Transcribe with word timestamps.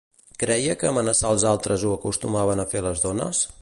Creia 0.43 0.75
que 0.83 0.87
amenaçar 0.93 1.35
els 1.37 1.47
altres 1.51 1.85
ho 1.91 1.95
acostumaven 2.01 2.65
a 2.65 2.71
fer 2.75 2.87
les 2.89 3.09
dones? 3.11 3.49